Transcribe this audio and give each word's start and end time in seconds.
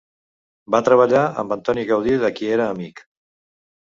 Va 0.75 0.79
treballar 0.87 1.25
amb 1.41 1.53
Antoni 1.57 1.83
Gaudí, 1.91 2.15
de 2.25 2.31
qui 2.39 2.51
era 2.57 2.67
amic. 2.77 3.03